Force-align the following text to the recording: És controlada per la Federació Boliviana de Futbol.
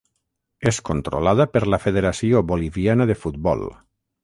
És 0.71 0.79
controlada 0.89 1.45
per 1.57 1.61
la 1.75 1.79
Federació 1.85 2.41
Boliviana 2.53 3.09
de 3.13 3.19
Futbol. 3.27 3.65